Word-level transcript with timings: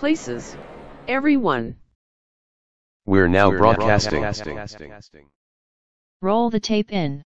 places. 0.00 0.56
Everyone. 1.08 1.76
We're 3.04 3.28
now 3.28 3.50
We're 3.50 3.58
now 3.58 3.74
broadcasting. 3.74 4.24
Roll 6.22 6.48
the 6.48 6.58
tape 6.58 6.90
in. 6.90 7.22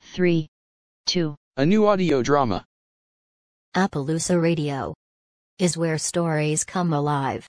3, 0.00 0.48
2, 1.06 1.36
A 1.56 1.64
new 1.64 1.86
audio 1.86 2.22
drama. 2.22 2.64
Appaloosa 3.76 4.40
Radio 4.42 4.94
is 5.60 5.76
where 5.76 5.98
stories 5.98 6.64
come 6.64 6.92
alive. 6.92 7.46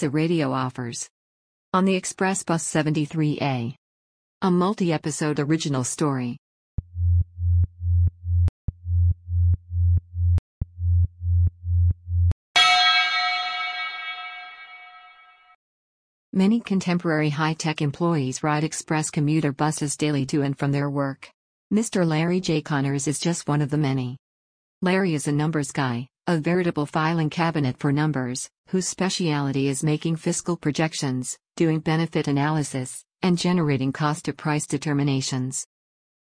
Appaloosa 0.00 0.12
Radio 0.12 0.52
offers. 0.52 1.08
On 1.72 1.84
the 1.84 1.94
Express 1.94 2.42
Bus 2.42 2.64
73A. 2.64 3.74
A 4.42 4.50
multi 4.50 4.92
episode 4.92 5.38
original 5.38 5.84
story. 5.84 6.36
Many 16.32 16.60
contemporary 16.60 17.30
high 17.30 17.54
tech 17.54 17.82
employees 17.82 18.42
ride 18.42 18.64
express 18.64 19.10
commuter 19.10 19.52
buses 19.52 19.96
daily 19.96 20.24
to 20.26 20.42
and 20.42 20.58
from 20.58 20.72
their 20.72 20.88
work. 20.88 21.28
Mr. 21.72 22.06
Larry 22.06 22.40
J. 22.40 22.62
Connors 22.62 23.06
is 23.06 23.18
just 23.18 23.48
one 23.48 23.60
of 23.60 23.70
the 23.70 23.76
many. 23.78 24.16
Larry 24.80 25.14
is 25.14 25.28
a 25.28 25.32
numbers 25.32 25.72
guy, 25.72 26.08
a 26.30 26.38
veritable 26.38 26.86
filing 26.86 27.28
cabinet 27.28 27.76
for 27.76 27.90
numbers, 27.90 28.48
whose 28.68 28.86
speciality 28.86 29.66
is 29.66 29.82
making 29.82 30.14
fiscal 30.14 30.56
projections, 30.56 31.36
doing 31.56 31.80
benefit 31.80 32.28
analysis, 32.28 33.04
and 33.20 33.36
generating 33.36 33.92
cost 33.92 34.26
to 34.26 34.32
price 34.32 34.64
determinations. 34.64 35.66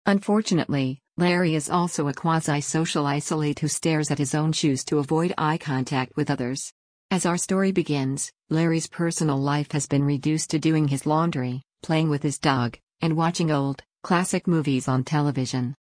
Unfortunately, 0.07 1.01
Larry 1.17 1.57
is 1.57 1.69
also 1.69 2.07
a 2.07 2.15
quasi 2.15 2.61
social 2.61 3.05
isolate 3.05 3.59
who 3.59 3.67
stares 3.67 4.13
at 4.13 4.19
his 4.19 4.33
own 4.33 4.53
shoes 4.53 4.85
to 4.85 5.01
avoid 5.01 5.35
eye 5.37 5.59
contact 5.59 6.13
with 6.15 6.31
others. 6.31 6.73
As 7.11 7.27
our 7.27 7.37
story 7.37 7.73
begins, 7.73 8.31
Larry's 8.49 8.87
personal 8.87 9.39
life 9.39 9.73
has 9.73 9.89
been 9.89 10.05
reduced 10.05 10.51
to 10.51 10.61
doing 10.61 10.87
his 10.87 11.05
laundry, 11.05 11.63
playing 11.83 12.11
with 12.11 12.23
his 12.23 12.39
dog, 12.39 12.79
and 13.01 13.17
watching 13.17 13.51
old, 13.51 13.83
classic 14.05 14.47
movies 14.47 14.87
on 14.87 15.03
television. 15.03 15.75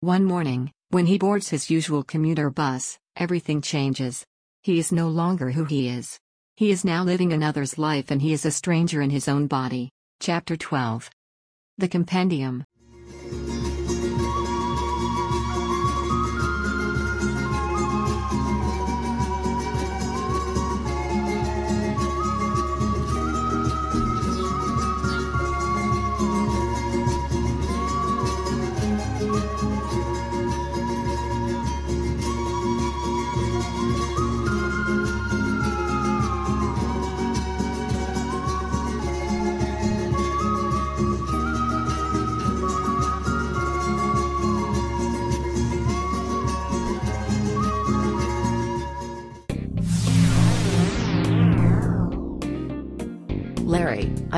One 0.00 0.24
morning, 0.24 0.72
when 0.88 1.04
he 1.04 1.18
boards 1.18 1.50
his 1.50 1.68
usual 1.68 2.02
commuter 2.02 2.48
bus, 2.48 2.98
everything 3.18 3.60
changes. 3.60 4.24
He 4.62 4.78
is 4.78 4.92
no 4.92 5.08
longer 5.08 5.50
who 5.50 5.64
he 5.64 5.88
is. 5.88 6.18
He 6.56 6.70
is 6.70 6.84
now 6.84 7.02
living 7.04 7.32
another's 7.32 7.76
life 7.76 8.10
and 8.10 8.22
he 8.22 8.32
is 8.32 8.46
a 8.46 8.50
stranger 8.50 9.02
in 9.02 9.10
his 9.10 9.28
own 9.28 9.46
body. 9.46 9.90
Chapter 10.20 10.56
12 10.56 11.10
The 11.76 11.88
Compendium. 11.88 12.64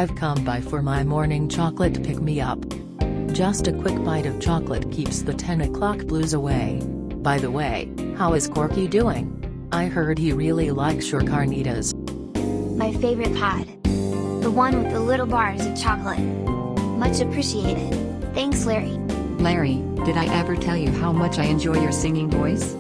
I've 0.01 0.17
come 0.17 0.43
by 0.45 0.63
for 0.63 0.81
my 0.81 1.05
morning 1.05 1.47
chocolate 1.47 1.93
to 1.93 2.01
pick 2.01 2.23
me 2.23 2.41
up. 2.41 2.59
Just 3.35 3.67
a 3.67 3.73
quick 3.75 4.03
bite 4.03 4.25
of 4.25 4.41
chocolate 4.41 4.91
keeps 4.91 5.21
the 5.21 5.35
10 5.35 5.61
o'clock 5.61 5.99
blues 6.07 6.33
away. 6.33 6.81
By 7.17 7.37
the 7.37 7.51
way, 7.51 7.93
how 8.17 8.33
is 8.33 8.49
Corky 8.49 8.89
doing? 8.89 9.69
I 9.73 9.89
heard 9.89 10.19
he 10.19 10.33
really 10.33 10.71
likes 10.71 11.11
your 11.11 11.21
carnitas. 11.21 11.93
My 12.79 12.95
favorite 12.95 13.37
pod. 13.37 13.67
The 14.43 14.51
one 14.51 14.83
with 14.83 14.91
the 14.91 15.01
little 15.01 15.27
bars 15.27 15.67
of 15.67 15.79
chocolate. 15.79 16.19
Much 16.19 17.21
appreciated. 17.21 17.93
Thanks, 18.33 18.65
Larry. 18.65 18.97
Larry, 19.39 19.85
did 20.07 20.17
I 20.17 20.25
ever 20.35 20.57
tell 20.57 20.79
you 20.79 20.91
how 20.93 21.13
much 21.13 21.39
I 21.39 21.45
enjoy 21.45 21.79
your 21.79 21.93
singing 21.93 22.31
voice? 22.31 22.75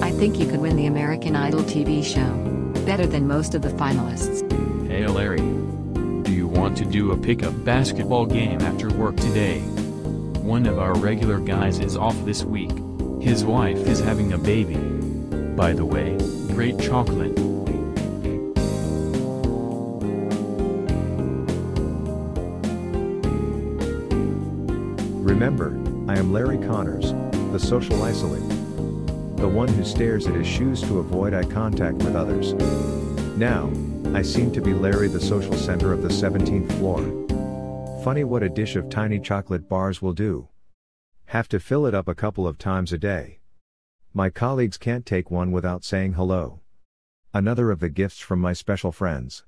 I 0.00 0.12
think 0.12 0.38
you 0.38 0.46
could 0.46 0.60
win 0.60 0.76
the 0.76 0.86
American 0.86 1.34
Idol 1.34 1.62
TV 1.62 2.04
show. 2.04 2.84
Better 2.84 3.08
than 3.08 3.26
most 3.26 3.56
of 3.56 3.62
the 3.62 3.70
finalists. 3.70 4.48
Hey 4.88 5.08
Larry. 5.08 5.61
Want 6.72 6.84
to 6.86 6.90
do 6.90 7.12
a 7.12 7.18
pickup 7.18 7.64
basketball 7.66 8.24
game 8.24 8.58
after 8.62 8.88
work 8.88 9.14
today? 9.18 9.58
One 10.40 10.64
of 10.64 10.78
our 10.78 10.94
regular 10.94 11.38
guys 11.38 11.78
is 11.78 11.98
off 11.98 12.16
this 12.24 12.44
week. 12.44 12.70
His 13.20 13.44
wife 13.44 13.76
is 13.86 14.00
having 14.00 14.32
a 14.32 14.38
baby. 14.38 14.76
By 15.54 15.74
the 15.74 15.84
way, 15.84 16.16
great 16.54 16.80
chocolate. 16.80 17.34
Remember, 25.20 25.78
I 26.10 26.16
am 26.16 26.32
Larry 26.32 26.56
Connors, 26.56 27.12
the 27.52 27.58
social 27.58 28.02
isolate. 28.02 28.48
The 29.36 29.46
one 29.46 29.68
who 29.68 29.84
stares 29.84 30.26
at 30.26 30.34
his 30.34 30.46
shoes 30.46 30.80
to 30.84 31.00
avoid 31.00 31.34
eye 31.34 31.44
contact 31.44 31.98
with 31.98 32.16
others. 32.16 32.54
Now, 33.36 33.70
I 34.14 34.20
seem 34.20 34.52
to 34.52 34.60
be 34.60 34.74
Larry 34.74 35.08
the 35.08 35.20
social 35.20 35.54
center 35.54 35.90
of 35.90 36.02
the 36.02 36.08
17th 36.08 36.70
floor. 36.78 37.00
Funny 38.04 38.24
what 38.24 38.42
a 38.42 38.48
dish 38.50 38.76
of 38.76 38.90
tiny 38.90 39.18
chocolate 39.18 39.68
bars 39.70 40.02
will 40.02 40.12
do. 40.12 40.48
Have 41.26 41.48
to 41.48 41.58
fill 41.58 41.86
it 41.86 41.94
up 41.94 42.08
a 42.08 42.14
couple 42.14 42.46
of 42.46 42.58
times 42.58 42.92
a 42.92 42.98
day. 42.98 43.40
My 44.12 44.28
colleagues 44.28 44.76
can't 44.76 45.06
take 45.06 45.30
one 45.30 45.50
without 45.50 45.82
saying 45.82 46.12
hello. 46.12 46.60
Another 47.32 47.70
of 47.70 47.80
the 47.80 47.88
gifts 47.88 48.18
from 48.18 48.38
my 48.38 48.52
special 48.52 48.92
friends. 48.92 49.44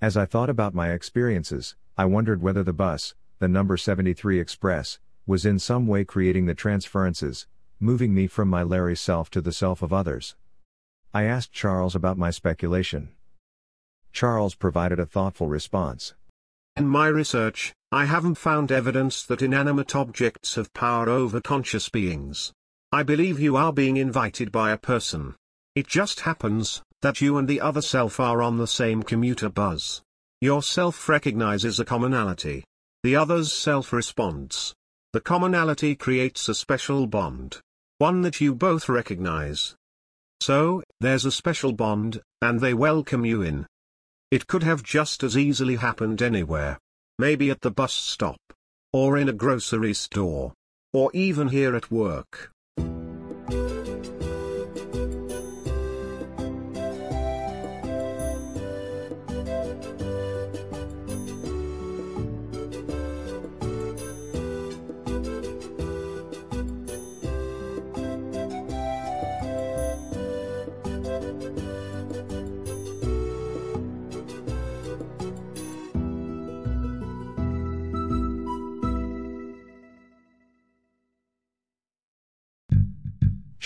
As 0.00 0.16
I 0.16 0.26
thought 0.26 0.48
about 0.48 0.76
my 0.76 0.92
experiences, 0.92 1.74
I 1.96 2.04
wondered 2.04 2.40
whether 2.40 2.62
the 2.62 2.72
bus, 2.72 3.16
the 3.40 3.48
number 3.48 3.76
73 3.76 4.38
Express, 4.38 5.00
was 5.26 5.44
in 5.44 5.58
some 5.58 5.88
way 5.88 6.04
creating 6.04 6.46
the 6.46 6.54
transferences, 6.54 7.48
moving 7.80 8.14
me 8.14 8.28
from 8.28 8.48
my 8.48 8.62
Larry 8.62 8.94
self 8.94 9.28
to 9.30 9.40
the 9.40 9.50
self 9.50 9.82
of 9.82 9.92
others. 9.92 10.36
I 11.12 11.24
asked 11.24 11.52
Charles 11.52 11.96
about 11.96 12.16
my 12.16 12.30
speculation. 12.30 13.08
Charles 14.12 14.54
provided 14.54 15.00
a 15.00 15.06
thoughtful 15.06 15.48
response. 15.48 16.14
In 16.76 16.86
my 16.86 17.08
research, 17.08 17.72
I 17.90 18.04
haven't 18.04 18.36
found 18.36 18.70
evidence 18.70 19.24
that 19.24 19.42
inanimate 19.42 19.96
objects 19.96 20.54
have 20.54 20.72
power 20.74 21.08
over 21.08 21.40
conscious 21.40 21.88
beings. 21.88 22.52
I 22.92 23.02
believe 23.02 23.40
you 23.40 23.56
are 23.56 23.72
being 23.72 23.96
invited 23.96 24.52
by 24.52 24.70
a 24.70 24.78
person. 24.78 25.34
It 25.74 25.88
just 25.88 26.20
happens 26.20 26.82
that 27.02 27.20
you 27.20 27.38
and 27.38 27.46
the 27.46 27.60
other 27.60 27.82
self 27.82 28.18
are 28.18 28.42
on 28.42 28.56
the 28.56 28.66
same 28.66 29.02
commuter 29.02 29.48
bus. 29.48 30.02
Your 30.40 30.62
self 30.62 31.08
recognizes 31.08 31.80
a 31.80 31.84
commonality. 31.84 32.64
The 33.02 33.16
other's 33.16 33.52
self 33.52 33.92
responds. 33.92 34.74
The 35.12 35.20
commonality 35.20 35.94
creates 35.94 36.48
a 36.48 36.54
special 36.54 37.06
bond. 37.06 37.60
One 37.98 38.22
that 38.22 38.40
you 38.40 38.54
both 38.54 38.88
recognize. 38.88 39.74
So, 40.40 40.82
there's 41.00 41.24
a 41.24 41.32
special 41.32 41.72
bond, 41.72 42.20
and 42.42 42.60
they 42.60 42.74
welcome 42.74 43.24
you 43.24 43.42
in. 43.42 43.66
It 44.30 44.46
could 44.46 44.62
have 44.62 44.82
just 44.82 45.22
as 45.22 45.36
easily 45.36 45.76
happened 45.76 46.20
anywhere. 46.20 46.78
Maybe 47.18 47.50
at 47.50 47.62
the 47.62 47.70
bus 47.70 47.92
stop. 47.92 48.38
Or 48.92 49.16
in 49.16 49.28
a 49.28 49.32
grocery 49.32 49.94
store. 49.94 50.52
Or 50.92 51.10
even 51.14 51.48
here 51.48 51.74
at 51.74 51.90
work. 51.90 52.52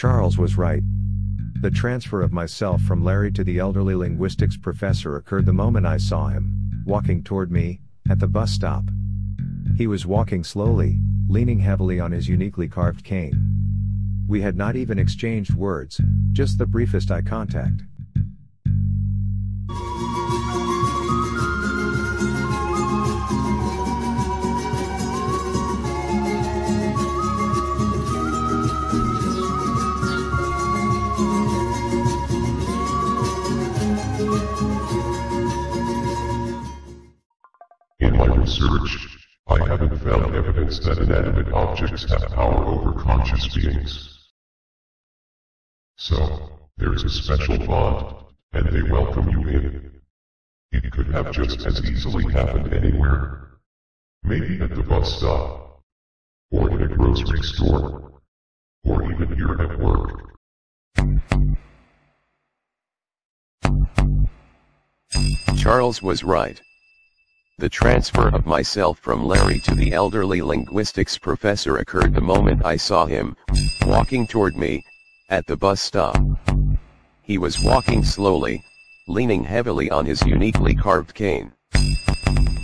Charles 0.02 0.36
was 0.36 0.58
right. 0.58 0.82
The 1.60 1.70
transfer 1.70 2.22
of 2.22 2.32
myself 2.32 2.82
from 2.82 3.04
Larry 3.04 3.30
to 3.34 3.44
the 3.44 3.60
elderly 3.60 3.94
linguistics 3.94 4.56
professor 4.56 5.14
occurred 5.14 5.46
the 5.46 5.52
moment 5.52 5.86
I 5.86 5.98
saw 5.98 6.26
him, 6.26 6.82
walking 6.84 7.22
toward 7.22 7.52
me, 7.52 7.78
at 8.10 8.18
the 8.18 8.26
bus 8.26 8.50
stop. 8.50 8.82
He 9.76 9.86
was 9.86 10.04
walking 10.04 10.42
slowly, 10.42 10.98
leaning 11.28 11.60
heavily 11.60 12.00
on 12.00 12.10
his 12.10 12.28
uniquely 12.28 12.66
carved 12.66 13.04
cane. 13.04 14.24
We 14.26 14.40
had 14.40 14.56
not 14.56 14.74
even 14.74 14.98
exchanged 14.98 15.54
words, 15.54 16.00
just 16.32 16.58
the 16.58 16.66
briefest 16.66 17.12
eye 17.12 17.22
contact. 17.22 17.84
Evidence 40.72 40.84
that 40.86 40.98
inanimate 40.98 41.52
objects 41.52 42.04
have 42.10 42.30
power 42.30 42.64
over 42.64 42.92
conscious 43.00 43.48
beings. 43.54 44.30
So, 45.96 46.68
there's 46.76 47.04
a 47.04 47.10
special 47.10 47.58
bond, 47.58 48.16
and 48.52 48.68
they 48.68 48.82
welcome 48.82 49.28
you 49.28 49.48
in. 49.48 50.00
It 50.72 50.90
could 50.90 51.08
have 51.08 51.32
just 51.32 51.66
as 51.66 51.84
easily 51.84 52.32
happened 52.32 52.72
anywhere. 52.72 53.58
Maybe 54.22 54.60
at 54.60 54.74
the 54.74 54.82
bus 54.82 55.18
stop. 55.18 55.82
Or 56.50 56.70
in 56.70 56.82
a 56.82 56.88
grocery 56.88 57.42
store. 57.42 58.20
Or 58.84 59.12
even 59.12 59.34
here 59.36 59.60
at 59.60 59.78
work. 59.78 60.28
Charles 65.56 66.02
was 66.02 66.24
right. 66.24 66.60
The 67.58 67.68
transfer 67.68 68.28
of 68.28 68.46
myself 68.46 68.98
from 68.98 69.24
Larry 69.24 69.60
to 69.60 69.74
the 69.74 69.92
elderly 69.92 70.40
linguistics 70.40 71.18
professor 71.18 71.76
occurred 71.76 72.14
the 72.14 72.20
moment 72.20 72.64
I 72.64 72.76
saw 72.76 73.04
him, 73.04 73.36
walking 73.86 74.26
toward 74.26 74.56
me, 74.56 74.82
at 75.28 75.46
the 75.46 75.56
bus 75.56 75.80
stop. 75.80 76.16
He 77.20 77.36
was 77.38 77.62
walking 77.62 78.04
slowly, 78.04 78.64
leaning 79.06 79.44
heavily 79.44 79.90
on 79.90 80.06
his 80.06 80.22
uniquely 80.22 80.74
carved 80.74 81.14
cane. 81.14 81.52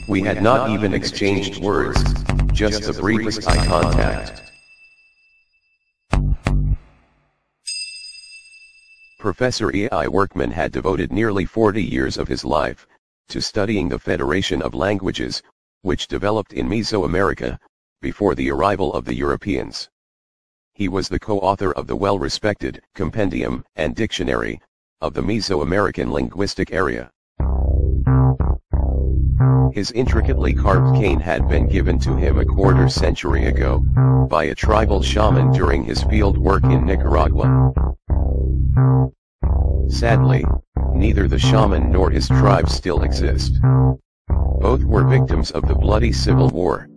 We 0.09 0.23
had 0.23 0.43
not 0.43 0.71
even 0.71 0.95
exchanged 0.95 1.63
words, 1.63 2.03
just 2.53 2.85
the 2.85 2.99
briefest 2.99 3.47
eye 3.47 3.67
contact. 3.67 4.43
Professor 9.21 9.71
E.I. 9.75 10.09
Workman 10.09 10.51
had 10.51 10.73
devoted 10.73 11.13
nearly 11.13 11.45
40 11.45 11.83
years 11.83 12.17
of 12.17 12.27
his 12.27 12.45
life 12.45 12.87
to 13.29 13.41
studying 13.41 13.89
the 13.89 13.99
Federation 13.99 14.63
of 14.63 14.75
Languages, 14.75 15.43
which 15.83 16.09
developed 16.09 16.53
in 16.53 16.69
Mesoamerica, 16.69 17.59
before 18.01 18.35
the 18.35 18.51
arrival 18.51 18.93
of 18.95 19.05
the 19.05 19.15
Europeans. 19.15 19.89
He 20.73 20.89
was 20.89 21.09
the 21.09 21.19
co-author 21.19 21.73
of 21.73 21.87
the 21.87 21.97
well-respected 21.97 22.83
Compendium 22.95 23.65
and 23.77 23.95
Dictionary 23.95 24.61
of 25.01 25.15
the 25.15 25.23
Mesoamerican 25.23 26.11
linguistic 26.11 26.73
area. 26.73 27.11
His 29.73 29.93
intricately 29.93 30.55
carved 30.55 30.97
cane 30.97 31.21
had 31.21 31.49
been 31.49 31.69
given 31.69 31.99
to 32.01 32.17
him 32.17 32.39
a 32.39 32.45
quarter 32.45 32.89
century 32.89 33.47
ago, 33.47 33.85
by 34.29 34.45
a 34.45 34.55
tribal 34.55 35.03
shaman 35.03 35.53
during 35.53 35.85
his 35.85 36.03
field 36.05 36.39
work 36.39 36.65
in 36.65 36.85
Nicaragua. 36.85 37.73
Sadly, 39.89 40.45
neither 40.99 41.29
the 41.29 41.39
shaman 41.39 41.93
nor 41.93 42.11
his 42.11 42.27
tribe 42.29 42.69
still 42.69 43.03
exist. 43.03 43.55
Both 44.61 44.83
were 44.83 45.05
victims 45.05 45.53
of 45.53 45.67
the 45.69 45.75
bloody 45.75 46.13
civil 46.13 46.49
war. 46.49 46.89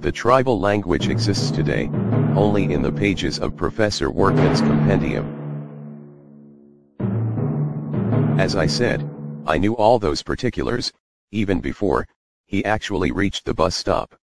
The 0.00 0.10
tribal 0.12 0.58
language 0.58 1.08
exists 1.08 1.50
today, 1.50 1.88
only 2.34 2.72
in 2.72 2.82
the 2.82 2.90
pages 2.90 3.38
of 3.38 3.56
Professor 3.56 4.10
Workman's 4.10 4.60
compendium. 4.60 5.36
As 8.38 8.56
I 8.56 8.66
said, 8.66 9.08
I 9.46 9.58
knew 9.58 9.74
all 9.74 9.98
those 9.98 10.22
particulars, 10.22 10.92
even 11.30 11.60
before, 11.60 12.08
he 12.46 12.64
actually 12.64 13.12
reached 13.12 13.44
the 13.44 13.54
bus 13.54 13.76
stop. 13.76 14.16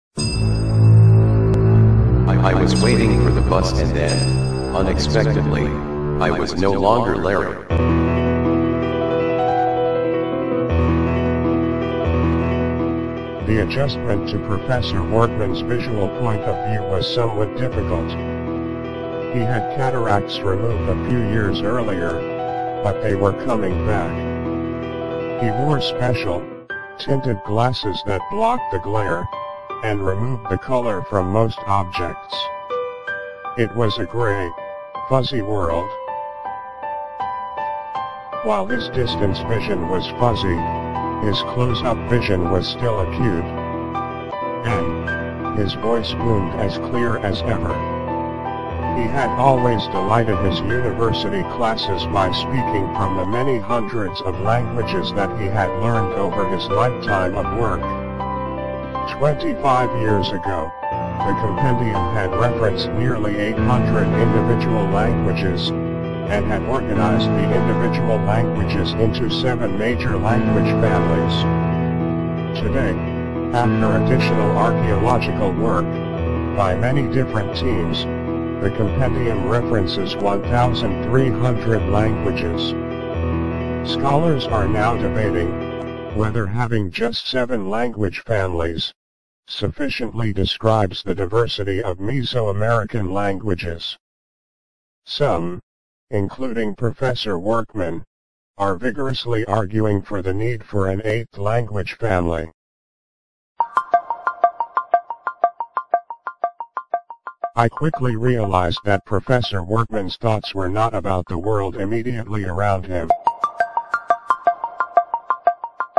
I, 2.26 2.50
I 2.50 2.55
was 2.55 2.83
waiting 2.83 3.23
for 3.23 3.31
the 3.31 3.43
bus 3.43 3.78
and 3.78 3.95
then, 3.95 4.75
unexpectedly, 4.75 5.96
I 6.18 6.30
was 6.30 6.54
no 6.54 6.73
longer 6.73 7.16
Larry. 7.16 7.54
The 13.46 13.62
adjustment 13.62 14.28
to 14.30 14.38
Professor 14.46 15.02
Workman's 15.02 15.61
visual 15.61 16.08
point 16.18 16.40
of 16.40 16.70
view 16.70 16.80
was 16.88 17.06
somewhat 17.14 17.54
difficult. 17.58 18.08
He 19.35 19.42
had 19.42 19.76
cataracts 19.76 20.38
removed 20.38 20.88
a 20.88 21.08
few 21.08 21.18
years 21.18 21.61
earlier, 21.61 22.12
but 22.82 23.02
they 23.02 23.14
were 23.14 23.35
coming 23.44 23.87
back. 23.87 25.42
He 25.42 25.50
wore 25.50 25.82
special, 25.82 26.42
tinted 26.99 27.38
glasses 27.44 28.02
that 28.06 28.23
blocked 28.30 28.73
the 28.73 28.78
glare, 28.78 29.28
and 29.85 30.04
removed 30.04 30.46
the 30.49 30.56
color 30.56 31.02
from 31.02 31.30
most 31.30 31.58
objects. 31.66 32.35
It 33.58 33.75
was 33.76 33.99
a 33.99 34.06
gray, 34.06 34.50
fuzzy 35.11 35.42
world. 35.42 35.88
While 38.45 38.66
his 38.66 38.88
distance 38.90 39.40
vision 39.40 39.88
was 39.88 40.07
fuzzy, 40.21 40.57
his 41.26 41.40
close-up 41.55 41.97
vision 42.09 42.50
was 42.50 42.69
still 42.69 43.00
acute. 43.00 43.45
And 44.64 45.59
his 45.59 45.75
voice 45.75 46.12
boomed 46.12 46.55
as 46.55 46.78
clear 46.78 47.19
as 47.19 47.43
ever. 47.43 47.75
He 48.97 49.02
had 49.02 49.31
always 49.38 49.83
delighted 49.88 50.38
his 50.38 50.61
university 50.61 51.43
classes 51.55 52.05
by 52.07 52.31
speaking 52.33 52.87
from 52.95 53.16
the 53.16 53.26
many 53.26 53.59
hundreds 53.59 54.21
of 54.23 54.40
languages 54.40 55.12
that 55.14 55.38
he 55.40 55.47
had 55.47 55.71
learned 55.83 56.14
over 56.14 56.49
his 56.49 56.66
lifetime 56.69 57.35
of 57.35 57.59
work. 57.59 57.81
25 59.19 60.00
years 60.00 60.28
ago, 60.28 60.71
the 60.83 61.37
compendium 61.40 62.14
had 62.14 62.35
referenced 62.37 62.88
nearly 62.93 63.37
800 63.37 64.07
individual 64.21 64.85
languages, 64.87 65.73
and 66.28 66.45
had 66.47 66.62
organized 66.62 67.28
the 67.28 67.54
individual 67.54 68.16
languages 68.18 68.92
into 68.95 69.30
seven 69.30 69.78
major 69.78 70.16
language 70.16 70.71
families. 70.83 71.42
Today, 72.61 72.97
after 73.52 74.04
additional 74.04 74.50
archaeological 74.59 75.52
work, 75.52 75.87
by 76.56 76.75
many 76.75 77.06
different 77.14 77.54
teams, 77.54 78.04
the 78.62 78.71
compendium 78.76 79.47
references 79.47 80.16
1,300 80.16 81.83
languages. 81.90 82.71
Scholars 83.90 84.47
are 84.47 84.66
now 84.66 84.97
debating 84.97 86.16
whether 86.16 86.47
having 86.47 86.90
just 86.90 87.28
seven 87.28 87.68
language 87.68 88.21
families 88.21 88.92
sufficiently 89.47 90.33
describes 90.33 91.02
the 91.02 91.14
diversity 91.14 91.83
of 91.83 91.99
Mesoamerican 91.99 93.12
languages. 93.12 93.97
Some, 95.04 95.61
including 96.10 96.75
Professor 96.75 97.38
Workman, 97.38 98.04
are 98.58 98.76
vigorously 98.76 99.44
arguing 99.46 100.00
for 100.00 100.22
the 100.22 100.32
need 100.32 100.64
for 100.64 100.86
an 100.86 101.02
eighth 101.04 101.36
language 101.36 101.94
family. 101.94 102.50
I 107.56 107.68
quickly 107.68 108.16
realized 108.16 108.80
that 108.84 109.04
Professor 109.06 109.64
Workman's 109.64 110.16
thoughts 110.16 110.54
were 110.54 110.68
not 110.68 110.94
about 110.94 111.26
the 111.26 111.38
world 111.38 111.76
immediately 111.76 112.44
around 112.44 112.86
him. 112.86 113.10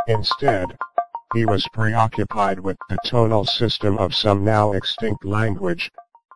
Instead, 0.07 0.77
he 1.33 1.45
was 1.45 1.67
preoccupied 1.73 2.59
with 2.59 2.77
the 2.89 2.97
tonal 3.03 3.43
system 3.43 3.97
of 3.97 4.15
some 4.15 4.45
now 4.45 4.71
extinct 4.71 5.25
language, 5.25 5.91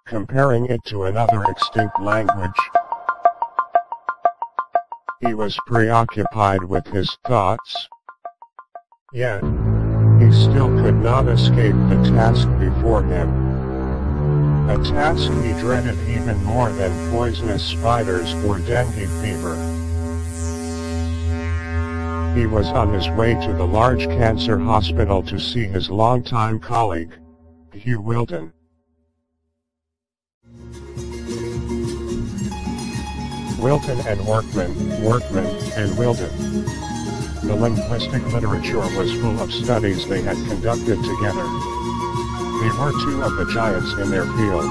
comparing 0.06 0.66
it 0.66 0.84
to 0.86 1.06
another 1.06 1.44
extinct 1.44 2.00
language. 2.02 2.60
He 5.22 5.36
was 5.36 5.58
preoccupied 5.68 6.64
with 6.64 6.88
his 6.88 7.18
thoughts. 7.28 7.88
Yet, 9.14 9.44
he 10.20 10.32
still 10.32 10.70
could 10.82 10.96
not 10.96 11.28
escape 11.28 11.76
the 11.90 12.12
task 12.16 12.48
before 12.58 13.04
him. 13.04 13.30
A 14.70 14.84
task 14.84 15.32
he 15.44 15.54
dreaded 15.60 15.98
even 16.10 16.44
more 16.44 16.72
than 16.72 17.12
poisonous 17.12 17.64
spiders 17.64 18.34
or 18.46 18.58
dengue 18.60 19.08
fever. 19.22 19.56
He 22.36 22.48
was 22.48 22.68
on 22.70 22.94
his 22.94 23.10
way 23.10 23.34
to 23.46 23.54
the 23.54 23.68
large 23.68 24.06
cancer 24.06 24.58
hospital 24.58 25.22
to 25.24 25.40
see 25.40 25.66
his 25.66 25.90
longtime 25.90 26.60
colleague, 26.60 27.14
Hugh 27.74 28.02
Wilton. 28.02 28.54
Wilton 33.62 34.00
and 34.08 34.26
Workman, 34.26 35.04
Workman 35.04 35.46
and 35.78 35.96
Wilton. 35.96 36.66
The 37.44 37.56
linguistic 37.56 38.26
literature 38.34 38.80
was 38.80 39.14
full 39.22 39.40
of 39.40 39.54
studies 39.54 40.08
they 40.08 40.24
had 40.24 40.36
conducted 40.48 40.98
together. 40.98 41.46
They 42.58 42.72
were 42.74 42.92
two 43.06 43.22
of 43.22 43.36
the 43.36 43.46
giants 43.54 43.94
in 43.94 44.10
their 44.10 44.26
field. 44.26 44.66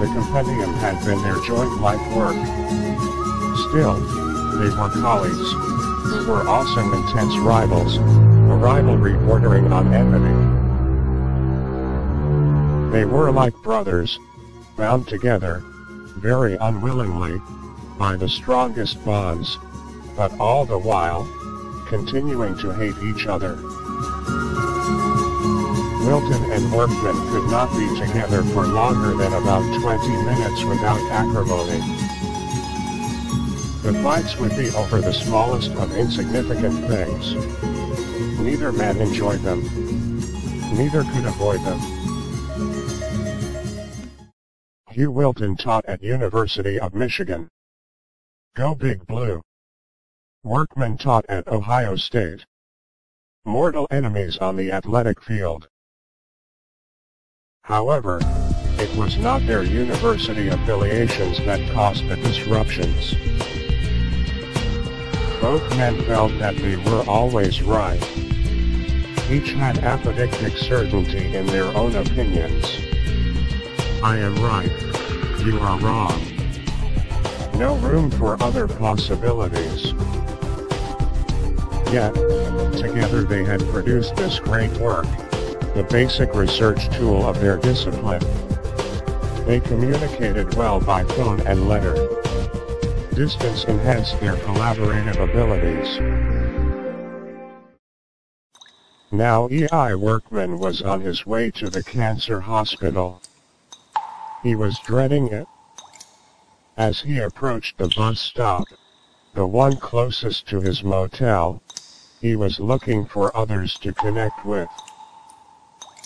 The 0.00 0.10
compendium 0.12 0.74
had 0.74 1.04
been 1.04 1.22
their 1.22 1.38
joint 1.46 1.80
life 1.80 2.02
work. 2.16 2.34
Still, 3.70 3.94
they 4.58 4.70
were 4.74 4.90
colleagues, 5.00 5.52
who 5.52 6.26
were 6.26 6.48
also 6.48 6.80
intense 6.80 7.36
rivals, 7.38 7.96
a 7.96 8.56
rivalry 8.58 9.14
bordering 9.14 9.72
on 9.72 9.94
enmity. 9.94 10.34
They 12.92 13.04
were 13.04 13.30
like 13.30 13.54
brothers, 13.62 14.18
bound 14.76 15.06
together, 15.06 15.62
very 16.16 16.56
unwillingly, 16.56 17.40
by 17.98 18.16
the 18.16 18.28
strongest 18.28 19.04
bonds, 19.04 19.58
but 20.16 20.32
all 20.38 20.64
the 20.64 20.78
while, 20.78 21.24
continuing 21.88 22.56
to 22.58 22.70
hate 22.70 22.96
each 23.02 23.26
other. 23.26 23.56
Wilton 26.06 26.52
and 26.52 26.72
Workman 26.72 27.16
could 27.28 27.50
not 27.50 27.70
be 27.76 27.86
together 28.00 28.42
for 28.44 28.66
longer 28.66 29.14
than 29.14 29.32
about 29.32 29.62
20 29.80 30.08
minutes 30.24 30.64
without 30.64 31.00
acrimony. 31.10 31.80
The 33.82 33.92
fights 34.02 34.36
would 34.38 34.56
be 34.56 34.70
over 34.70 35.00
the 35.00 35.12
smallest 35.12 35.72
of 35.72 35.96
insignificant 35.96 36.86
things. 36.86 37.34
Neither 38.40 38.72
man 38.72 38.98
enjoyed 38.98 39.40
them. 39.40 39.62
Neither 40.76 41.02
could 41.04 41.26
avoid 41.26 41.60
them. 41.64 41.78
Hugh 44.90 45.10
Wilton 45.10 45.56
taught 45.56 45.84
at 45.86 46.02
University 46.02 46.78
of 46.78 46.94
Michigan. 46.94 47.48
Go 48.58 48.74
Big 48.74 49.06
Blue. 49.06 49.40
Workman 50.42 50.98
taught 50.98 51.24
at 51.28 51.46
Ohio 51.46 51.94
State. 51.94 52.44
Mortal 53.44 53.86
enemies 53.88 54.36
on 54.38 54.56
the 54.56 54.72
athletic 54.72 55.22
field. 55.22 55.68
However, 57.62 58.18
it 58.80 58.92
was 58.96 59.16
not 59.16 59.46
their 59.46 59.62
university 59.62 60.48
affiliations 60.48 61.38
that 61.44 61.72
caused 61.72 62.08
the 62.08 62.16
disruptions. 62.16 63.14
Both 65.40 65.76
men 65.76 66.02
felt 66.06 66.36
that 66.40 66.56
they 66.56 66.74
were 66.78 67.04
always 67.06 67.62
right. 67.62 68.02
Each 69.30 69.52
had 69.52 69.76
apodictic 69.76 70.58
certainty 70.58 71.32
in 71.32 71.46
their 71.46 71.66
own 71.76 71.94
opinions. 71.94 72.76
I 74.02 74.16
am 74.16 74.34
right. 74.42 74.72
You 75.46 75.60
are 75.60 75.78
wrong 75.78 76.37
no 77.58 77.76
room 77.78 78.08
for 78.08 78.40
other 78.40 78.68
possibilities. 78.68 79.92
Yet, 81.92 82.14
together 82.78 83.24
they 83.24 83.44
had 83.44 83.60
produced 83.70 84.14
this 84.14 84.38
great 84.38 84.70
work, 84.78 85.06
the 85.74 85.84
basic 85.90 86.34
research 86.34 86.88
tool 86.96 87.26
of 87.26 87.40
their 87.40 87.56
discipline. 87.56 88.22
They 89.44 89.58
communicated 89.58 90.54
well 90.54 90.78
by 90.78 91.02
phone 91.02 91.40
and 91.48 91.68
letter. 91.68 91.94
Distance 93.14 93.64
enhanced 93.64 94.20
their 94.20 94.36
collaborative 94.36 95.18
abilities. 95.18 95.98
Now 99.10 99.48
E.I. 99.50 99.96
Workman 99.96 100.58
was 100.60 100.80
on 100.80 101.00
his 101.00 101.26
way 101.26 101.50
to 101.52 101.68
the 101.68 101.82
cancer 101.82 102.40
hospital. 102.40 103.20
He 104.44 104.54
was 104.54 104.78
dreading 104.78 105.26
it. 105.28 105.48
As 106.78 107.00
he 107.00 107.18
approached 107.18 107.76
the 107.76 107.88
bus 107.88 108.20
stop, 108.20 108.68
the 109.34 109.48
one 109.48 109.78
closest 109.78 110.46
to 110.46 110.60
his 110.60 110.84
motel, 110.84 111.60
he 112.20 112.36
was 112.36 112.60
looking 112.60 113.04
for 113.04 113.36
others 113.36 113.76
to 113.80 113.92
connect 113.92 114.46
with. 114.46 114.68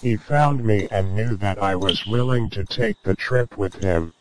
He 0.00 0.16
found 0.16 0.64
me 0.64 0.88
and 0.90 1.14
knew 1.14 1.36
that 1.36 1.62
I 1.62 1.76
was 1.76 2.06
willing 2.06 2.48
to 2.50 2.64
take 2.64 2.96
the 3.02 3.14
trip 3.14 3.58
with 3.58 3.74
him. 3.82 4.14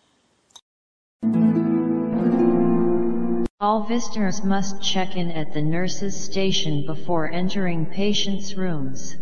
All 3.62 3.86
visitors 3.88 4.43
must 4.43 4.84
check 4.84 5.15
in 5.15 5.31
at 5.31 5.53
the 5.53 5.62
nurse's 5.62 6.22
station 6.22 6.86
before 6.86 7.31
entering 7.31 7.86
patients' 7.86 8.55
rooms. 8.55 9.15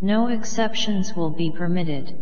No 0.00 0.28
exceptions 0.28 1.14
will 1.14 1.30
be 1.30 1.50
permitted. 1.50 2.16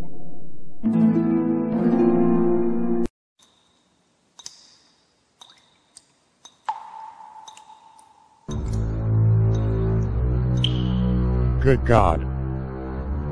Good 11.65 11.87
God! 11.87 12.23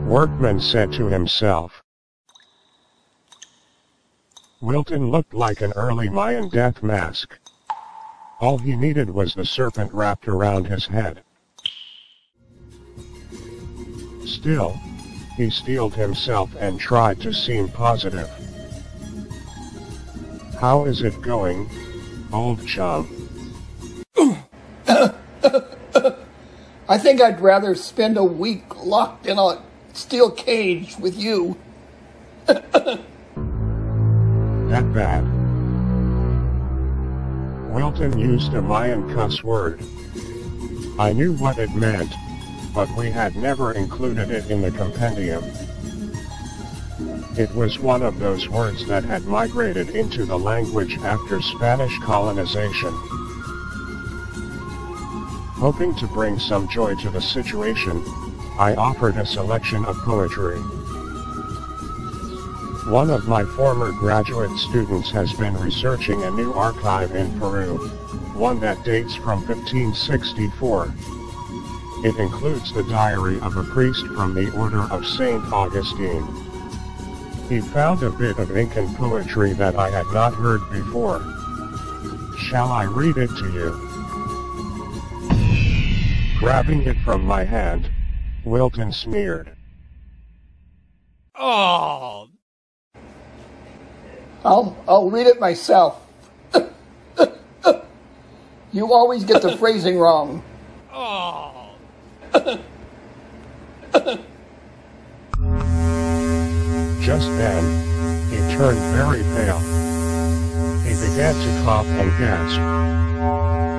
Workman 0.07 0.59
said 0.59 0.91
to 0.93 1.05
himself. 1.05 1.83
Wilton 4.63 5.11
looked 5.11 5.35
like 5.35 5.61
an 5.61 5.75
early 5.77 6.09
Mayan 6.09 6.49
death 6.49 6.83
mask. 6.83 7.39
All 8.41 8.57
he 8.57 8.75
needed 8.75 9.11
was 9.11 9.35
the 9.35 9.45
serpent 9.45 9.93
wrapped 9.93 10.29
around 10.29 10.67
his 10.67 10.87
head. 10.87 11.23
Still, 14.25 14.81
he 15.37 15.51
steeled 15.51 15.93
himself 15.93 16.57
and 16.59 16.81
tried 16.81 17.21
to 17.21 17.35
seem 17.35 17.69
positive. 17.69 18.31
How 20.59 20.87
is 20.87 21.03
it 21.03 21.21
going, 21.21 21.69
old 22.33 22.67
chum? 22.67 23.22
I 26.89 26.99
think 26.99 27.21
I'd 27.21 27.41
rather 27.41 27.75
spend 27.75 28.17
a 28.17 28.25
week 28.25 28.85
locked 28.85 29.27
in 29.27 29.39
a 29.39 29.63
steel 29.93 30.31
cage 30.31 30.97
with 30.99 31.17
you. 31.17 31.57
that 32.47 32.99
bad. 34.93 35.25
Wilton 37.73 38.19
used 38.19 38.53
a 38.55 38.61
Mayan 38.61 39.15
cuss 39.15 39.43
word. 39.43 39.81
I 40.99 41.13
knew 41.13 41.33
what 41.35 41.59
it 41.59 41.75
meant, 41.75 42.13
but 42.75 42.89
we 42.97 43.11
had 43.11 43.37
never 43.37 43.73
included 43.73 44.31
it 44.31 44.51
in 44.51 44.61
the 44.61 44.71
compendium. 44.71 45.45
It 47.39 47.51
was 47.55 47.79
one 47.79 48.03
of 48.03 48.19
those 48.19 48.49
words 48.49 48.87
that 48.89 49.05
had 49.05 49.25
migrated 49.25 49.91
into 49.91 50.27
the 50.27 50.39
language 50.39 50.99
after 50.99 51.41
Spanish 51.41 51.97
colonization. 52.01 52.93
Hoping 55.63 55.95
to 55.95 56.09
bring 56.09 56.41
some 56.41 56.67
joy 56.67 56.93
to 56.97 57.09
the 57.09 57.21
situation, 57.21 58.03
I 58.59 58.75
offered 58.75 59.17
a 59.17 59.25
selection 59.25 59.85
of 59.85 59.97
poetry. 59.99 60.59
One 62.91 63.11
of 63.11 63.29
my 63.29 63.45
former 63.45 63.93
graduate 63.93 64.51
students 64.59 65.13
has 65.13 65.33
been 65.35 65.57
researching 65.61 66.25
a 66.25 66.33
new 66.33 66.53
archive 66.53 67.15
in 67.15 67.39
Peru, 67.39 67.79
one 68.35 68.59
that 68.59 68.83
dates 68.83 69.15
from 69.15 69.47
1564. 69.47 70.93
It 72.03 72.17
includes 72.17 72.73
the 72.73 72.83
diary 72.83 73.39
of 73.39 73.57
a 73.57 73.63
priest 73.63 74.05
from 74.17 74.35
the 74.35 74.51
Order 74.57 74.93
of 74.93 75.07
St. 75.07 75.45
Augustine. 75.53 76.27
He 77.49 77.61
found 77.61 78.03
a 78.03 78.11
bit 78.11 78.37
of 78.41 78.57
Incan 78.57 78.93
poetry 78.97 79.53
that 79.53 79.77
I 79.77 79.91
had 79.91 80.07
not 80.13 80.35
heard 80.35 80.69
before. 80.73 81.21
Shall 82.37 82.73
I 82.73 82.83
read 82.83 83.17
it 83.17 83.31
to 83.37 83.53
you? 83.53 83.92
Grabbing 86.43 86.83
it 86.83 86.97
from 87.05 87.25
my 87.25 87.45
hand, 87.45 87.89
Wilton 88.45 88.91
sneered. 88.91 89.57
Oh. 91.37 92.31
I'll 94.45 94.77
I'll 94.89 95.09
read 95.09 95.29
it 95.29 95.39
myself. 95.39 96.05
you 98.73 98.93
always 98.93 99.23
get 99.23 99.41
the 99.41 99.57
phrasing 99.61 99.97
wrong. 99.97 100.43
Oh. 100.93 101.77
Just 107.01 107.29
then, 107.39 108.31
he 108.31 108.39
turned 108.57 108.81
very 108.97 109.23
pale. 109.23 109.61
He 110.81 110.91
began 111.09 111.35
to 111.37 111.63
cough 111.65 111.87
and 111.87 112.11
gasp. 112.19 113.12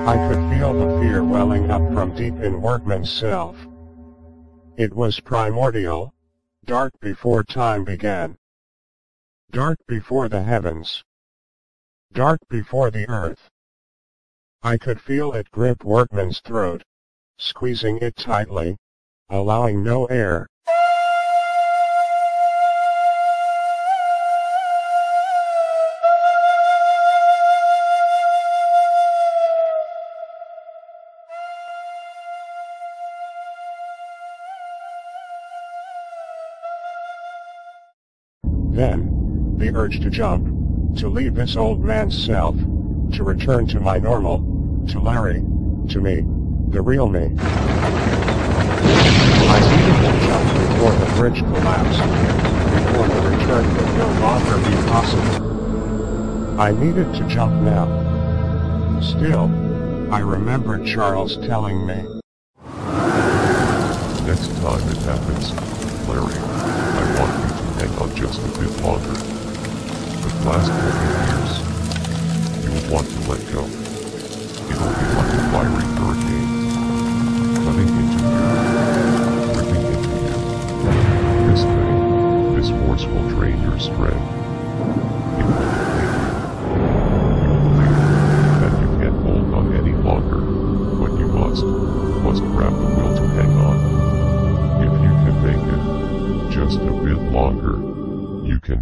I 0.05 0.17
could 0.27 0.50
feel 0.51 0.74
the 0.74 1.00
fear 1.00 1.24
welling 1.24 1.72
up 1.72 1.81
from 1.93 2.13
deep 2.13 2.33
in 2.36 2.62
Workman's 2.62 3.10
self. 3.10 3.55
It 4.75 4.93
was 4.93 5.22
primordial, 5.22 6.13
dark 6.65 6.91
before 7.00 7.41
time 7.45 7.86
began. 7.86 8.38
Dark 9.50 9.77
before 9.88 10.27
the 10.27 10.43
heavens. 10.43 11.05
Dark 12.12 12.41
before 12.50 12.91
the 12.91 13.07
earth. 13.07 13.50
I 14.62 14.77
could 14.77 15.00
feel 15.00 15.31
it 15.31 15.50
grip 15.51 15.86
Workman's 15.86 16.41
throat, 16.41 16.83
squeezing 17.38 18.00
it 18.00 18.17
tightly, 18.17 18.75
allowing 19.29 19.83
no 19.83 20.07
air. 20.07 20.48
Then, 38.74 39.56
the 39.58 39.70
urge 39.75 40.00
to 40.00 40.10
jump, 40.10 40.98
to 40.98 41.08
leave 41.08 41.36
this 41.36 41.56
old 41.56 41.84
man's 41.84 42.25
self, 42.25 42.56
to 42.58 43.24
return 43.24 43.68
to 43.68 43.80
my 43.80 44.00
normal, 44.00 44.39
to 44.89 45.00
Larry, 45.00 45.44
to 45.89 46.01
me, 46.01 46.25
the 46.70 46.82
real 46.82 47.08
me. 47.08 47.30
I 49.46 49.60
needed 49.70 49.98
to 50.01 50.12
jump 50.25 50.46
before 50.58 50.92
the 50.92 51.06
bridge 51.18 51.39
collapsed, 51.42 52.01
before 52.74 53.08
the 53.10 53.22
return 53.38 53.63
would 53.77 53.94
no 53.96 54.10
longer 54.22 54.58
be 54.68 54.75
possible. 54.89 56.60
I 56.60 56.72
needed 56.72 57.13
to 57.13 57.27
jump 57.27 57.53
now. 57.62 57.86
Still, 59.01 59.51
I 60.12 60.20
remember 60.22 60.84
Charles 60.84 61.38
telling 61.46 61.86
me. 61.86 62.03
Next 64.25 64.50
time 64.62 64.82
it 64.89 64.98
happens, 64.98 65.53
Larry, 66.10 66.52
just 68.83 68.95
a 68.95 69.07
bit 69.07 69.13
longer. 69.13 69.13
The 70.43 70.49
last 70.49 71.23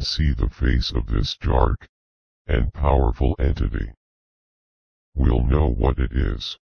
see 0.04 0.32
the 0.34 0.50
face 0.50 0.92
of 0.92 1.08
this 1.08 1.38
dark 1.38 1.88
and 2.48 2.74
powerful 2.74 3.36
entity. 3.40 3.92
We'll 5.16 5.44
know 5.44 5.68
what 5.68 6.00
it 6.00 6.12
is. 6.12 6.58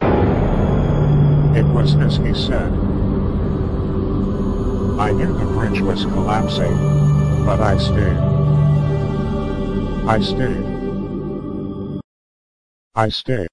It 0.00 1.66
was 1.66 1.94
as 1.96 2.16
he 2.16 2.32
said. 2.32 2.72
I 4.98 5.12
knew 5.12 5.36
the 5.36 5.46
bridge 5.46 5.80
was 5.80 6.04
collapsing, 6.04 6.76
but 7.44 7.60
I 7.60 7.76
stayed. 7.76 8.18
I 10.08 10.20
stayed. 10.20 12.00
I 12.94 13.08
stayed. 13.08 13.48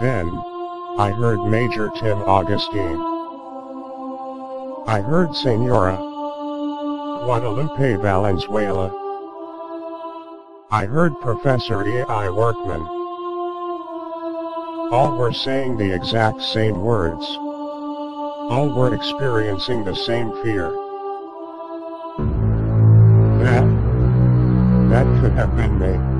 Then, 0.00 0.28
I 0.98 1.14
heard 1.16 1.48
Major 1.48 1.90
Tim 1.96 2.18
Augustine. 2.22 3.00
I 4.86 5.00
heard 5.00 5.34
Senora 5.34 6.13
Guadalupe 7.24 7.96
Valenzuela. 8.02 8.92
I 10.70 10.84
heard 10.84 11.18
Professor 11.22 11.82
E.I. 11.82 12.28
Workman. 12.28 12.82
All 14.92 15.16
were 15.16 15.32
saying 15.32 15.78
the 15.78 15.90
exact 15.90 16.42
same 16.42 16.82
words. 16.82 17.24
All 18.50 18.70
were 18.76 18.94
experiencing 18.94 19.84
the 19.84 19.94
same 19.94 20.32
fear. 20.42 20.70
That, 23.42 23.64
that 24.90 25.20
could 25.22 25.32
have 25.32 25.56
been 25.56 25.78
me. 25.78 26.13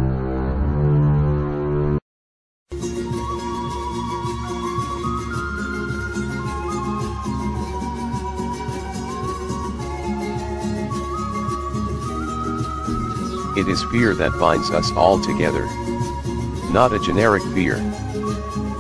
It 13.57 13.69
is 13.69 13.85
fear 13.85 14.15
that 14.15 14.39
binds 14.41 14.71
us 14.71 14.91
all 14.97 15.23
together. 15.23 15.65
Not 16.73 16.93
a 16.93 16.99
generic 16.99 17.43
fear. 17.55 17.77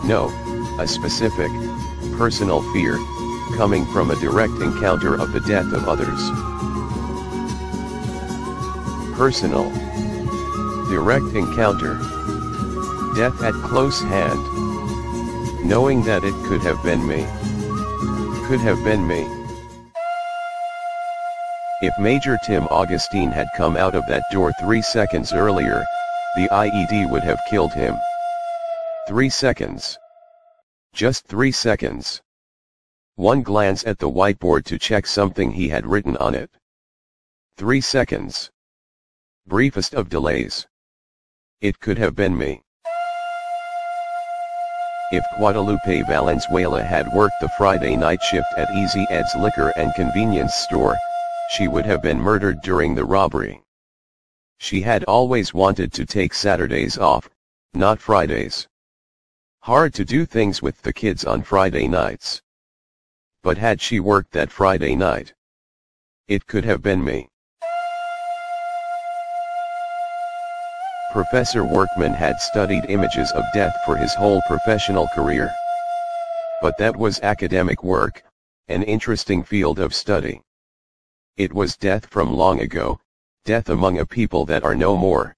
No, 0.04 0.32
a 0.80 0.87
specific, 0.88 1.50
personal 2.18 2.60
fear, 2.72 2.96
coming 3.56 3.84
from 3.87 4.10
a 4.10 4.20
direct 4.20 4.54
encounter 4.54 5.14
of 5.14 5.32
the 5.32 5.38
death 5.40 5.72
of 5.72 5.88
others. 5.88 6.20
Personal. 9.16 9.70
Direct 10.88 11.37
encounter. 11.37 11.94
Death 13.14 13.40
at 13.44 13.54
close 13.62 14.00
hand. 14.00 14.40
Knowing 15.64 16.02
that 16.02 16.24
it 16.24 16.34
could 16.46 16.62
have 16.62 16.82
been 16.82 17.06
me. 17.06 17.24
Could 18.48 18.60
have 18.60 18.82
been 18.82 19.06
me. 19.06 19.43
If 21.85 21.99
Major 21.99 22.38
Tim 22.42 22.66
Augustine 22.70 23.31
had 23.31 23.51
come 23.55 23.77
out 23.77 23.94
of 23.94 24.07
that 24.07 24.23
door 24.33 24.55
three 24.59 24.81
seconds 24.81 25.35
earlier, 25.35 25.85
the 26.35 26.49
IED 26.49 27.11
would 27.11 27.23
have 27.25 27.38
killed 27.51 27.75
him. 27.75 27.94
Three 29.07 29.29
seconds. 29.29 29.99
Just 30.94 31.27
three 31.27 31.53
seconds. 31.53 32.23
One 33.16 33.42
glance 33.42 33.85
at 33.85 33.99
the 33.99 34.09
whiteboard 34.09 34.64
to 34.64 34.79
check 34.79 35.07
something 35.07 35.51
he 35.51 35.68
had 35.68 35.87
written 35.87 36.16
on 36.16 36.35
it. 36.35 36.51
Three 37.59 37.83
seconds. 37.83 38.51
Briefest 39.47 39.92
of 39.92 40.09
delays. 40.09 40.66
It 41.61 41.81
could 41.81 41.99
have 41.99 42.16
been 42.16 42.38
me. 42.38 42.62
If 45.12 45.23
Guadalupe 45.37 46.05
Valenzuela 46.09 46.83
had 46.83 47.12
worked 47.12 47.42
the 47.42 47.53
Friday 47.59 47.94
night 47.94 48.23
shift 48.23 48.49
at 48.57 48.75
Easy 48.75 49.05
Ed's 49.11 49.37
liquor 49.37 49.70
and 49.77 49.94
convenience 49.94 50.55
store, 50.55 50.97
she 51.50 51.68
would 51.68 51.87
have 51.87 52.02
been 52.02 52.20
murdered 52.20 52.61
during 52.62 52.94
the 52.94 53.04
robbery. 53.04 53.62
She 54.59 54.80
had 54.80 55.04
always 55.04 55.52
wanted 55.52 55.92
to 55.92 56.07
take 56.07 56.33
Saturdays 56.35 56.96
off, 56.98 57.28
not 57.74 58.00
Fridays. 58.00 58.66
Hard 59.61 59.94
to 59.94 60.04
do 60.04 60.26
things 60.26 60.62
with 60.62 60.83
the 60.83 60.92
kids 60.92 61.24
on 61.24 61.42
Friday 61.42 61.88
nights. 61.88 62.42
But 63.42 63.59
had 63.59 63.80
she 63.80 64.00
worked 64.00 64.33
that 64.33 64.50
Friday 64.50 64.94
night? 64.94 65.35
It 66.28 66.46
could 66.46 66.64
have 66.64 66.83
been 66.83 67.04
me. 67.04 67.28
Professor 71.12 71.64
Workman 71.64 72.12
had 72.12 72.40
studied 72.40 72.87
images 72.88 73.30
of 73.33 73.44
death 73.54 73.76
for 73.85 73.96
his 73.96 74.14
whole 74.14 74.42
professional 74.48 75.07
career. 75.14 75.50
But 76.61 76.76
that 76.78 76.96
was 76.96 77.20
academic 77.20 77.85
work, 77.85 78.24
an 78.68 78.83
interesting 78.83 79.44
field 79.44 79.78
of 79.78 79.94
study. 79.94 80.40
It 81.37 81.53
was 81.53 81.77
death 81.77 82.07
from 82.07 82.33
long 82.33 82.61
ago, 82.61 83.01
death 83.44 83.68
among 83.68 83.99
a 83.99 84.07
people 84.07 84.47
that 84.47 84.62
are 84.62 84.77
no 84.77 84.97
more. 84.97 85.35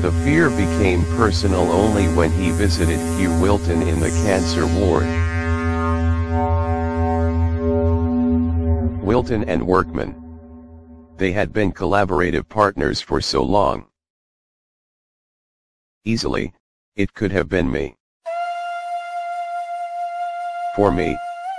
The 0.00 0.10
fear 0.24 0.48
became 0.48 1.04
personal 1.16 1.70
only 1.70 2.06
when 2.06 2.32
he 2.32 2.50
visited 2.50 2.98
Hugh 3.18 3.38
Wilton 3.42 3.82
in 3.82 4.00
the 4.00 4.08
cancer 4.08 4.66
ward. 4.66 5.04
Wilton 9.04 9.44
and 9.44 9.66
Workman. 9.66 10.16
They 11.18 11.32
had 11.32 11.52
been 11.52 11.70
collaborative 11.70 12.48
partners 12.48 13.02
for 13.02 13.20
so 13.20 13.42
long. 13.42 13.88
Easily, 16.06 16.54
it 16.96 17.12
could 17.12 17.32
have 17.32 17.50
been 17.50 17.70
me. 17.70 17.96
For 20.74 20.90
me, 20.90 21.18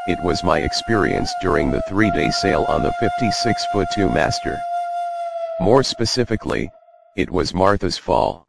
it 0.09 0.17
was 0.23 0.43
my 0.43 0.57
experience 0.57 1.31
during 1.39 1.69
the 1.69 1.83
three-day 1.87 2.31
sail 2.31 2.65
on 2.67 2.81
the 2.81 2.91
56-foot 2.99 3.87
2 3.93 4.09
master. 4.09 4.59
More 5.61 5.83
specifically, 5.83 6.71
it 7.15 7.29
was 7.29 7.53
Martha's 7.53 7.99
fall. 7.99 8.47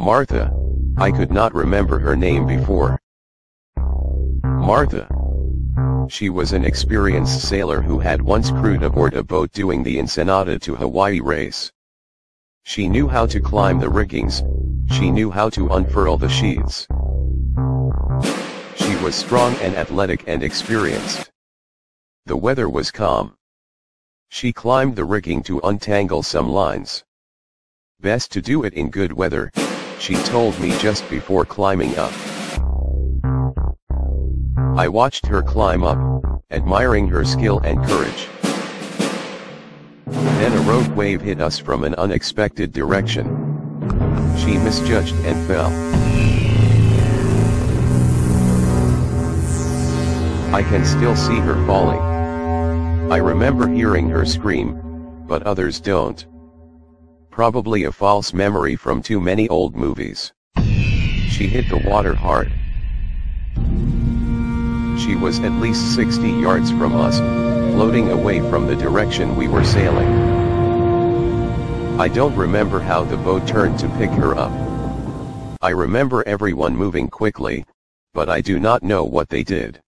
Martha, 0.00 0.52
I 0.96 1.12
could 1.12 1.30
not 1.30 1.54
remember 1.54 2.00
her 2.00 2.16
name 2.16 2.48
before. 2.48 3.00
Martha. 4.44 5.08
She 6.08 6.28
was 6.28 6.52
an 6.52 6.64
experienced 6.64 7.42
sailor 7.42 7.80
who 7.80 8.00
had 8.00 8.20
once 8.20 8.50
crewed 8.50 8.82
aboard 8.82 9.14
a 9.14 9.22
boat 9.22 9.52
doing 9.52 9.84
the 9.84 10.00
Ensenada 10.00 10.58
to 10.58 10.74
Hawaii 10.74 11.20
race. 11.20 11.70
She 12.64 12.88
knew 12.88 13.06
how 13.06 13.26
to 13.26 13.38
climb 13.38 13.78
the 13.78 13.88
riggings, 13.88 14.42
she 14.90 15.12
knew 15.12 15.30
how 15.30 15.48
to 15.50 15.68
unfurl 15.68 16.16
the 16.16 16.28
sheaths. 16.28 16.88
Was 19.02 19.16
strong 19.16 19.56
and 19.56 19.74
athletic 19.74 20.22
and 20.28 20.44
experienced. 20.44 21.28
The 22.26 22.36
weather 22.36 22.68
was 22.68 22.92
calm. 22.92 23.34
She 24.28 24.52
climbed 24.52 24.94
the 24.94 25.04
rigging 25.04 25.42
to 25.42 25.58
untangle 25.64 26.22
some 26.22 26.48
lines. 26.48 27.02
Best 28.00 28.30
to 28.30 28.40
do 28.40 28.62
it 28.62 28.74
in 28.74 28.90
good 28.90 29.12
weather, 29.12 29.50
she 29.98 30.14
told 30.22 30.56
me 30.60 30.78
just 30.78 31.10
before 31.10 31.44
climbing 31.44 31.98
up. 31.98 32.12
I 34.78 34.86
watched 34.86 35.26
her 35.26 35.42
climb 35.42 35.82
up, 35.82 35.98
admiring 36.52 37.08
her 37.08 37.24
skill 37.24 37.58
and 37.58 37.84
courage. 37.84 38.28
Then 40.06 40.52
a 40.52 40.60
rogue 40.60 40.96
wave 40.96 41.22
hit 41.22 41.40
us 41.40 41.58
from 41.58 41.82
an 41.82 41.96
unexpected 41.96 42.72
direction. 42.72 43.26
She 44.38 44.58
misjudged 44.58 45.16
and 45.24 45.44
fell. 45.48 46.21
I 50.52 50.62
can 50.62 50.84
still 50.84 51.16
see 51.16 51.38
her 51.38 51.54
falling. 51.66 51.98
I 53.10 53.16
remember 53.16 53.66
hearing 53.66 54.10
her 54.10 54.26
scream, 54.26 55.24
but 55.26 55.42
others 55.44 55.80
don't. 55.80 56.26
Probably 57.30 57.84
a 57.84 57.92
false 57.92 58.34
memory 58.34 58.76
from 58.76 59.00
too 59.00 59.18
many 59.18 59.48
old 59.48 59.74
movies. 59.74 60.30
She 60.58 61.46
hit 61.46 61.70
the 61.70 61.82
water 61.88 62.14
hard. 62.14 62.52
She 65.00 65.16
was 65.16 65.40
at 65.40 65.52
least 65.52 65.94
60 65.94 66.28
yards 66.28 66.70
from 66.70 66.96
us, 66.96 67.16
floating 67.74 68.10
away 68.10 68.40
from 68.50 68.66
the 68.66 68.76
direction 68.76 69.34
we 69.34 69.48
were 69.48 69.64
sailing. 69.64 70.08
I 71.98 72.08
don't 72.08 72.36
remember 72.36 72.78
how 72.78 73.04
the 73.04 73.16
boat 73.16 73.46
turned 73.46 73.78
to 73.78 73.88
pick 73.96 74.10
her 74.10 74.36
up. 74.36 74.52
I 75.62 75.70
remember 75.70 76.22
everyone 76.28 76.76
moving 76.76 77.08
quickly, 77.08 77.64
but 78.12 78.28
I 78.28 78.42
do 78.42 78.60
not 78.60 78.82
know 78.82 79.02
what 79.02 79.30
they 79.30 79.42
did. 79.42 79.80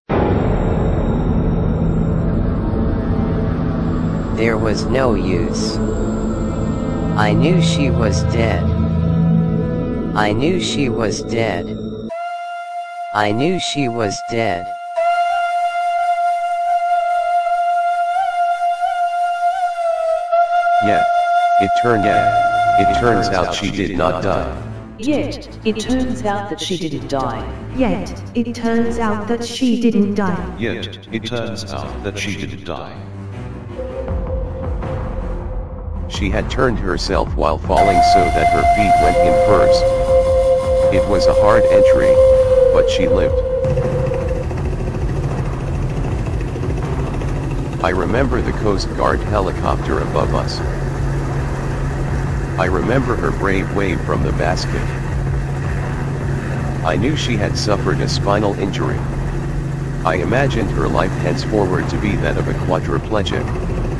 There 4.35 4.57
was 4.57 4.83
no 4.83 5.15
use. 5.15 5.77
I 7.15 7.31
knew 7.31 7.61
she 7.61 7.89
was 7.89 8.23
dead. 8.33 8.63
I 10.13 10.33
knew 10.33 10.59
she 10.59 10.89
was 10.89 11.23
dead. 11.23 11.65
I 13.13 13.31
knew 13.31 13.61
she 13.61 13.87
was 13.87 14.21
dead. 14.29 14.67
Yet, 20.83 21.05
it 21.61 21.71
turned 21.81 22.05
out, 22.05 22.81
it 22.81 22.99
turns 22.99 23.29
out 23.29 23.55
she 23.55 23.71
did 23.71 23.97
not 23.97 24.21
die. 24.21 24.97
Yet, 24.99 25.47
it 25.63 25.79
turns 25.79 26.25
out 26.25 26.49
that 26.49 26.59
she 26.59 26.77
didn't 26.77 27.07
die. 27.07 27.41
Yet, 27.77 28.21
it 28.35 28.53
turns 28.53 28.99
out 28.99 29.29
that 29.29 29.45
she 29.45 29.79
didn't 29.79 30.15
die. 30.15 30.55
Yet, 30.59 31.07
it 31.13 31.25
turns 31.25 31.71
out 31.71 32.03
that 32.03 32.19
she 32.19 32.35
didn't 32.35 32.65
die. 32.65 33.14
She 36.17 36.29
had 36.29 36.49
turned 36.49 36.79
herself 36.79 37.35
while 37.35 37.57
falling 37.57 38.01
so 38.13 38.23
that 38.23 38.53
her 38.53 38.63
feet 38.75 38.93
went 39.03 39.17
in 39.17 39.33
first. 39.47 39.83
It 40.93 41.05
was 41.09 41.27
a 41.27 41.33
hard 41.33 41.63
entry, 41.65 42.13
but 42.71 42.89
she 42.89 43.09
lived. 43.09 43.37
I 47.83 47.89
remember 47.89 48.41
the 48.41 48.53
Coast 48.53 48.87
Guard 48.95 49.19
helicopter 49.19 49.99
above 49.99 50.33
us. 50.33 50.57
I 52.57 52.67
remember 52.67 53.17
her 53.17 53.31
brave 53.31 53.75
wave 53.75 53.99
from 54.05 54.23
the 54.23 54.31
basket. 54.31 54.81
I 56.85 56.95
knew 56.95 57.17
she 57.17 57.35
had 57.35 57.57
suffered 57.57 57.99
a 57.99 58.07
spinal 58.07 58.53
injury. 58.53 58.97
I 60.05 60.19
imagined 60.21 60.71
her 60.71 60.87
life 60.87 61.11
henceforward 61.11 61.89
to 61.89 61.97
be 61.97 62.15
that 62.17 62.37
of 62.37 62.47
a 62.47 62.53
quadriplegic, 62.53 63.43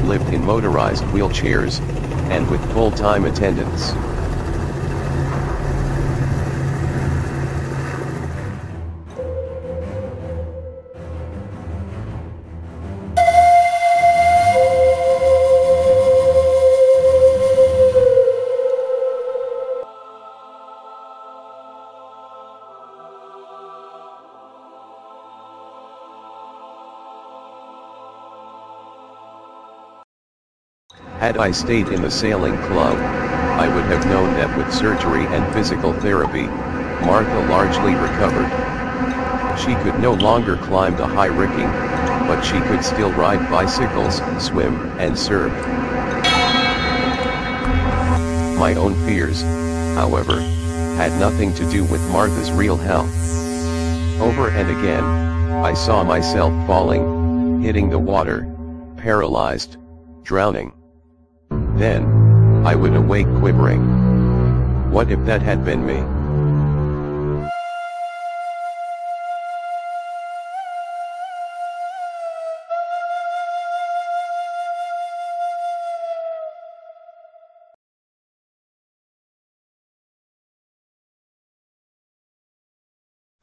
lived 0.06 0.34
in 0.34 0.45
motorized 0.45 1.04
wheelchairs, 1.06 1.82
and 2.29 2.49
with 2.49 2.61
full-time 2.73 3.25
attendants. 3.25 3.93
Had 31.36 31.48
I 31.48 31.52
stayed 31.52 31.89
in 31.89 32.02
the 32.02 32.10
sailing 32.10 32.56
club, 32.60 32.98
I 32.98 33.67
would 33.67 33.84
have 33.88 34.06
known 34.06 34.36
that 34.36 34.58
with 34.58 34.74
surgery 34.74 35.26
and 35.26 35.54
physical 35.54 35.91
therapy, 35.91 36.43
Martha 37.06 37.39
largely 37.50 37.93
recovered. 37.93 38.48
She 39.60 39.76
could 39.84 40.00
no 40.00 40.13
longer 40.13 40.56
climb 40.56 40.95
the 40.95 41.06
high 41.06 41.26
rigging, 41.26 41.67
but 42.26 42.41
she 42.41 42.58
could 42.69 42.86
still 42.86 43.12
ride 43.12 43.50
bicycles, 43.52 44.21
swim, 44.41 44.76
and 44.98 45.19
surf. 45.19 45.52
My 48.58 48.74
own 48.76 48.95
fears, 49.06 49.41
however, 49.41 50.39
had 50.95 51.19
nothing 51.19 51.54
to 51.56 51.69
do 51.69 51.84
with 51.84 52.10
Martha's 52.12 52.54
real 52.54 52.78
health. 52.78 53.13
Over 54.21 54.52
and 54.52 54.69
again, 54.69 55.04
I 55.04 55.74
saw 55.74 56.02
myself 56.02 56.54
falling, 56.65 57.62
hitting 57.62 57.89
the 57.89 58.00
water, 58.00 58.50
paralyzed, 58.95 59.76
drowning. 60.24 60.71
Then, 61.77 62.65
I 62.65 62.73
would 62.73 62.95
awake 62.95 63.27
quivering. 63.39 64.91
What 64.91 65.11
if 65.11 65.23
that 65.25 65.41
had 65.41 65.65
been 65.65 65.85
me? 65.85 66.01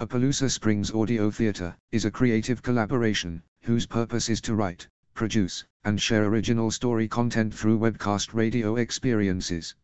Appaloosa 0.00 0.50
Springs 0.50 0.90
Audio 0.90 1.30
Theater 1.30 1.76
is 1.92 2.04
a 2.04 2.10
creative 2.10 2.62
collaboration 2.62 3.42
whose 3.62 3.86
purpose 3.86 4.28
is 4.28 4.40
to 4.40 4.54
write, 4.54 4.88
produce, 5.14 5.64
and 5.84 6.00
share 6.00 6.24
original 6.24 6.70
story 6.70 7.08
content 7.08 7.54
through 7.54 7.78
webcast 7.78 8.34
radio 8.34 8.76
experiences. 8.76 9.74